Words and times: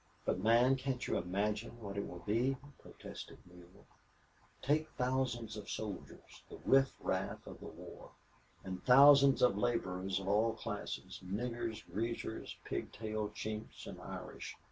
"But, 0.25 0.39
man, 0.39 0.77
can't 0.77 1.05
you 1.05 1.15
imagine 1.17 1.79
what 1.79 1.95
it 1.95 2.07
will 2.07 2.23
be?" 2.25 2.57
protested 2.79 3.37
Neale. 3.45 3.85
"Take 4.63 4.89
thousands 4.97 5.55
of 5.55 5.69
soldiers 5.69 6.41
the 6.49 6.57
riffraff 6.65 7.45
of 7.45 7.59
the 7.59 7.67
war 7.67 8.09
and 8.63 8.83
thousands 8.83 9.43
of 9.43 9.59
laborers 9.59 10.19
of 10.19 10.27
all 10.27 10.53
classes, 10.55 11.19
niggers, 11.23 11.83
greasers, 11.87 12.57
pigtail 12.65 13.29
chinks, 13.29 13.85
and 13.85 14.01
Irish. 14.01 14.55